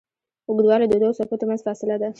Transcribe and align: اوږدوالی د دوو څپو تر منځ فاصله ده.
اوږدوالی 0.47 0.87
د 0.89 0.93
دوو 1.01 1.17
څپو 1.17 1.35
تر 1.39 1.45
منځ 1.49 1.61
فاصله 1.67 1.95
ده. 2.01 2.09